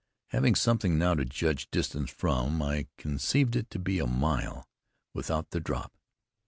[0.29, 4.67] Having something now to judge distance from, I conceived it to be a mile,
[5.13, 5.95] without the drop.